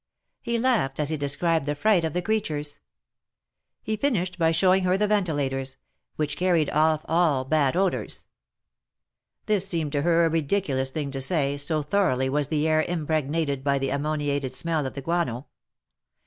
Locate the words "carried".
6.37-6.69